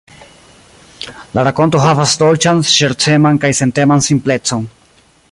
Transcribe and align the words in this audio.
La 1.37 1.43
rakonto 1.47 1.81
havas 1.83 2.15
dolĉan, 2.21 2.63
ŝerceman 2.77 3.37
kaj 3.43 3.51
senteman 3.61 4.05
simplecon. 4.07 4.69